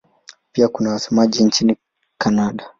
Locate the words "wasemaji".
0.91-1.43